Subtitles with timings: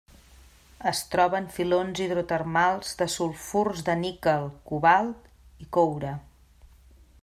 [0.91, 5.31] Es troba en filons hidrotermals de sulfurs de níquel, cobalt
[5.67, 6.17] i coure.